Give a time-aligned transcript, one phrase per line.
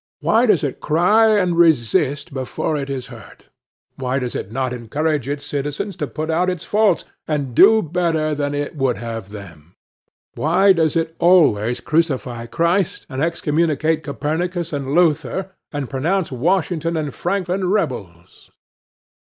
[0.19, 3.49] Why does it cry and resist before it is hurt?
[3.97, 6.49] Why does it not encourage its citizens to be on the alert to point out
[6.49, 9.75] its faults, and do better than it would have them?
[10.33, 17.13] Why does it always crucify Christ, and excommunicate Copernicus and Luther, and pronounce Washington and
[17.13, 18.49] Franklin rebels?